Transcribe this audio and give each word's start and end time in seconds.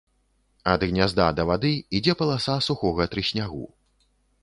Ад 0.71 0.85
гнязда 0.91 1.27
да 1.41 1.45
вады 1.51 1.73
ідзе 1.99 2.17
паласа 2.25 2.59
сухога 2.71 3.11
трыснягу. 3.15 3.65